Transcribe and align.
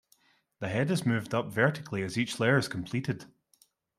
The 0.61 0.67
head 0.67 0.89
is 0.89 1.05
moved 1.05 1.35
up 1.35 1.53
vertically 1.53 2.01
as 2.01 2.17
each 2.17 2.39
layer 2.39 2.57
is 2.57 2.67
completed. 2.67 3.25